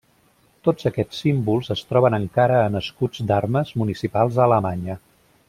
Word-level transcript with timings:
Tots 0.67 0.87
aquests 0.89 1.19
símbols 1.25 1.69
es 1.75 1.83
troben 1.91 2.17
encara 2.19 2.57
en 2.71 2.81
escuts 2.81 3.23
d’armes 3.33 3.75
municipals 3.83 4.41
a 4.41 4.49
Alemanya. 4.49 4.99